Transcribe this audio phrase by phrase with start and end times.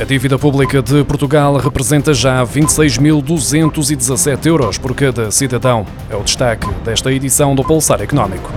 [0.00, 5.84] A dívida pública de Portugal representa já 26.217 euros por cada cidadão.
[6.08, 8.50] É o destaque desta edição do Pulsar Económico.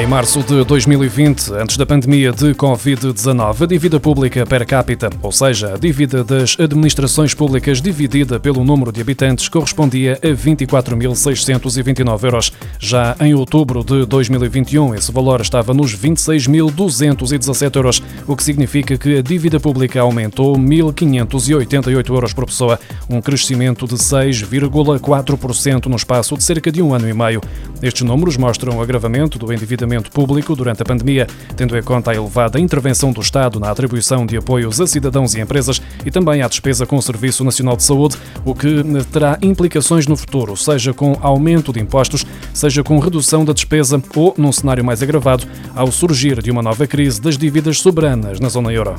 [0.00, 5.30] Em março de 2020, antes da pandemia de Covid-19, a dívida pública per capita, ou
[5.30, 12.50] seja, a dívida das administrações públicas dividida pelo número de habitantes, correspondia a 24.629 euros.
[12.78, 19.18] Já em outubro de 2021, esse valor estava nos 26.217 euros, o que significa que
[19.18, 26.42] a dívida pública aumentou 1.588 euros por pessoa, um crescimento de 6,4% no espaço de
[26.42, 27.42] cerca de um ano e meio.
[27.82, 31.26] Estes números mostram o agravamento do endividamento público durante a pandemia,
[31.56, 35.40] tendo em conta a elevada intervenção do Estado na atribuição de apoios a cidadãos e
[35.40, 40.06] empresas e também à despesa com o Serviço Nacional de Saúde, o que terá implicações
[40.06, 42.24] no futuro, seja com aumento de impostos,
[42.54, 46.86] seja com redução da despesa ou, num cenário mais agravado, ao surgir de uma nova
[46.86, 48.94] crise das dívidas soberanas na zona euro.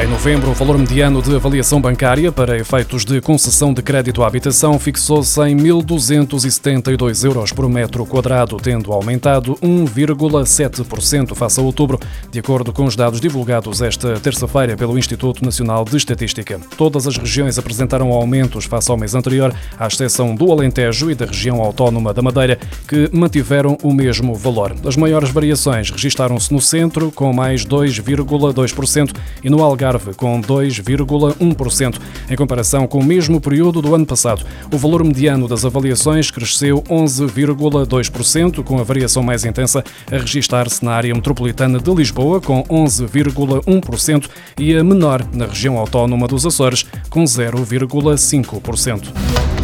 [0.00, 4.28] Em novembro, o valor mediano de avaliação bancária para efeitos de concessão de crédito à
[4.28, 11.98] habitação fixou-se em 1.272 euros por metro quadrado, tendo aumentado 1,7% face a outubro,
[12.30, 16.60] de acordo com os dados divulgados esta terça-feira pelo Instituto Nacional de Estatística.
[16.76, 21.26] Todas as regiões apresentaram aumentos face ao mês anterior, à exceção do Alentejo e da
[21.26, 24.76] região autónoma da Madeira, que mantiveram o mesmo valor.
[24.86, 29.12] As maiores variações registaram-se no centro, com mais 2,2%,
[29.42, 31.98] e no Algarve, Algarve, com 2,1%,
[32.30, 34.44] em comparação com o mesmo período do ano passado.
[34.72, 40.92] O valor mediano das avaliações cresceu 11,2%, com a variação mais intensa a registrar-se na
[40.92, 47.24] área metropolitana de Lisboa, com 11,1%, e a menor na região autónoma dos Açores, com
[47.24, 49.57] 0,5%.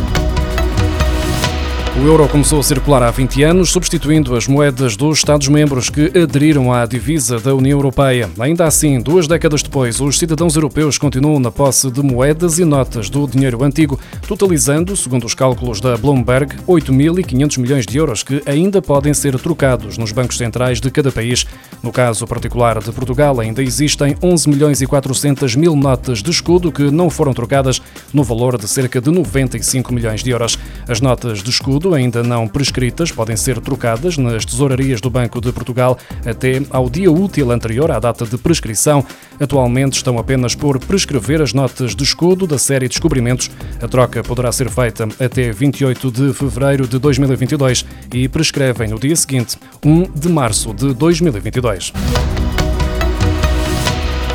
[1.96, 6.72] O euro começou a circular há 20 anos, substituindo as moedas dos Estados-membros que aderiram
[6.72, 8.28] à divisa da União Europeia.
[8.36, 13.08] Ainda assim, duas décadas depois, os cidadãos europeus continuam na posse de moedas e notas
[13.08, 18.82] do dinheiro antigo, totalizando, segundo os cálculos da Bloomberg, 8.500 milhões de euros que ainda
[18.82, 21.46] podem ser trocados nos bancos centrais de cada país.
[21.80, 26.72] No caso particular de Portugal, ainda existem 11 milhões e 400 mil notas de escudo
[26.72, 27.80] que não foram trocadas,
[28.12, 30.58] no valor de cerca de 95 milhões de euros.
[30.88, 35.52] As notas de escudo ainda não prescritas, podem ser trocadas nas tesourarias do Banco de
[35.52, 39.04] Portugal até ao dia útil anterior à data de prescrição.
[39.40, 43.50] Atualmente estão apenas por prescrever as notas de escudo da série Descobrimentos.
[43.82, 49.16] A troca poderá ser feita até 28 de fevereiro de 2022 e prescrevem no dia
[49.16, 51.92] seguinte, 1 de março de 2022.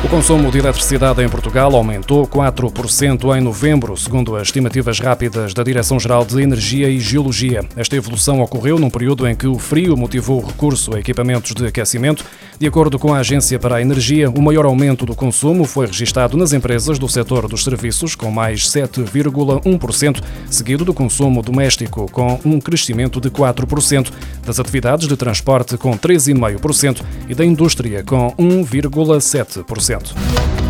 [0.02, 5.62] O consumo de eletricidade em Portugal aumentou 4% em novembro, segundo as estimativas rápidas da
[5.62, 7.62] Direção-Geral de Energia e Geologia.
[7.76, 11.66] Esta evolução ocorreu num período em que o frio motivou o recurso a equipamentos de
[11.66, 12.24] aquecimento.
[12.58, 16.36] De acordo com a Agência para a Energia, o maior aumento do consumo foi registado
[16.36, 22.58] nas empresas do setor dos serviços, com mais 7,1%, seguido do consumo doméstico, com um
[22.58, 24.10] crescimento de 4%,
[24.46, 29.89] das atividades de transporte, com 3,5% e da indústria, com 1,7%.
[29.90, 30.69] 1%.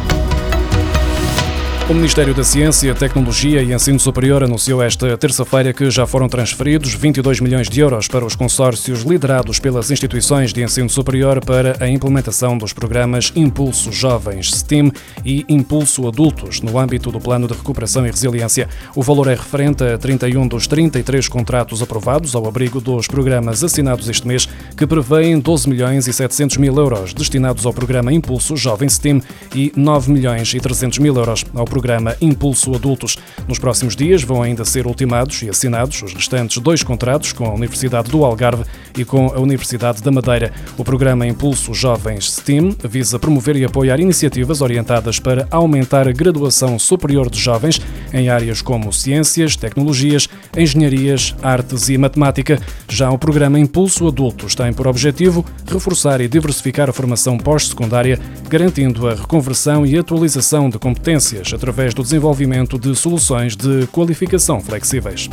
[1.90, 6.94] O Ministério da Ciência, Tecnologia e Ensino Superior anunciou esta terça-feira que já foram transferidos
[6.94, 11.88] 22 milhões de euros para os consórcios liderados pelas instituições de ensino superior para a
[11.88, 14.92] implementação dos programas Impulso Jovens STEAM
[15.24, 18.68] e Impulso Adultos no âmbito do Plano de Recuperação e Resiliência.
[18.94, 24.08] O valor é referente a 31 dos 33 contratos aprovados ao abrigo dos programas assinados
[24.08, 28.88] este mês, que prevêem 12 milhões e 700 mil euros destinados ao programa Impulso Jovem
[28.88, 29.20] STEAM
[29.56, 33.16] e 9 milhões e 300 mil euros ao programa programa Impulso Adultos.
[33.48, 37.54] Nos próximos dias vão ainda ser ultimados e assinados os restantes dois contratos com a
[37.54, 38.64] Universidade do Algarve
[38.98, 40.52] e com a Universidade da Madeira.
[40.76, 46.78] O programa Impulso Jovens STEAM visa promover e apoiar iniciativas orientadas para aumentar a graduação
[46.78, 47.80] superior de jovens
[48.12, 52.60] em áreas como ciências, tecnologias, engenharias, artes e matemática.
[52.90, 59.08] Já o programa Impulso Adultos tem por objetivo reforçar e diversificar a formação pós-secundária, garantindo
[59.08, 65.28] a reconversão e atualização de competências através através do desenvolvimento de soluções de qualificação flexíveis.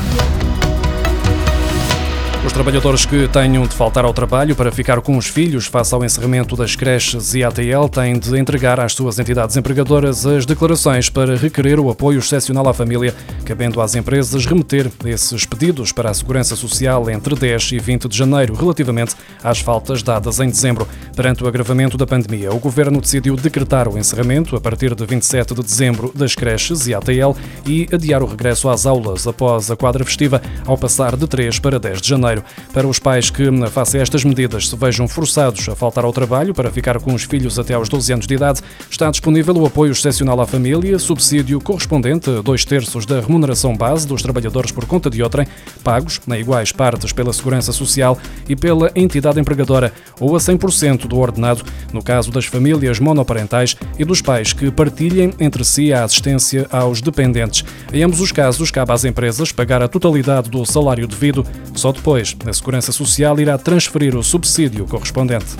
[2.45, 6.05] Os trabalhadores que tenham de faltar ao trabalho para ficar com os filhos face ao
[6.05, 11.35] encerramento das creches e ATL têm de entregar às suas entidades empregadoras as declarações para
[11.35, 13.13] requerer o apoio excepcional à família,
[13.43, 18.17] cabendo às empresas remeter esses pedidos para a Segurança Social entre 10 e 20 de
[18.17, 20.87] janeiro, relativamente às faltas dadas em dezembro.
[21.17, 25.55] Perante o agravamento da pandemia, o Governo decidiu decretar o encerramento a partir de 27
[25.55, 27.35] de dezembro das creches e ATL
[27.65, 31.79] e adiar o regresso às aulas após a quadra festiva, ao passar de 3 para
[31.79, 32.43] 10 de janeiro.
[32.71, 36.53] Para os pais que, face a estas medidas, se vejam forçados a faltar ao trabalho
[36.53, 39.93] para ficar com os filhos até aos 12 anos de idade, está disponível o apoio
[39.93, 45.09] excepcional à família, subsídio correspondente a dois terços da remuneração base dos trabalhadores por conta
[45.09, 45.47] de outrem,
[45.83, 51.17] pagos na iguais partes pela Segurança Social e pela entidade empregadora, ou a 100% do
[51.17, 51.63] ordenado,
[51.93, 57.01] no caso das famílias monoparentais e dos pais que partilhem entre si a assistência aos
[57.01, 57.63] dependentes.
[57.91, 62.35] Em ambos os casos, cabe às empresas pagar a totalidade do salário devido, só depois
[62.45, 65.55] a Segurança Social irá transferir o subsídio correspondente.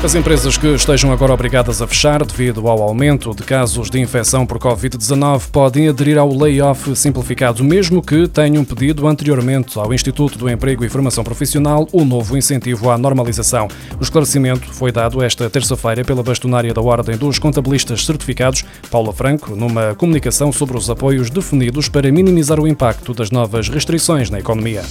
[0.00, 4.46] As empresas que estejam agora obrigadas a fechar devido ao aumento de casos de infecção
[4.46, 10.48] por Covid-19 podem aderir ao layoff simplificado, mesmo que tenham pedido anteriormente ao Instituto do
[10.48, 13.66] Emprego e Formação Profissional o novo incentivo à normalização.
[13.98, 19.56] O esclarecimento foi dado esta terça-feira pela bastonária da Ordem dos Contabilistas Certificados, Paula Franco,
[19.56, 24.84] numa comunicação sobre os apoios definidos para minimizar o impacto das novas restrições na economia.